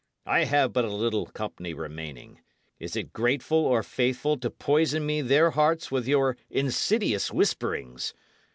[0.25, 2.39] I have but a little company remaining;
[2.79, 8.15] is it grateful or faithful to poison me their hearts with your insidious whisperings?